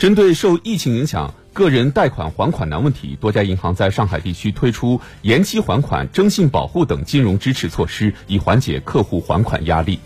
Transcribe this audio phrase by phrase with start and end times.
[0.00, 10.00] 针对受疫情影响个人贷款还款难问题多家银行在上海地区推出延期还款征信保护等金融支持措施以缓解客户还款压力。